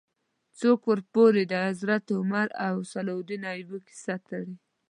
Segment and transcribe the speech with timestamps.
[0.59, 4.53] څوک ورپورې د حضرت عمر او صلاح الدین ایوبي کیسه تړي.